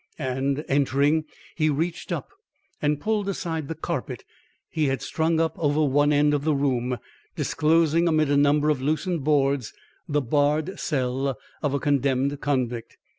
[0.17, 1.25] And, entering,
[1.55, 2.31] he reached up,
[2.81, 4.25] and pulled aside the carpet
[4.67, 6.97] he had strung up over one end of the room,
[7.35, 9.73] disclosing amid a number of loosened boards,
[10.09, 12.97] the barred cell of a condemned convict.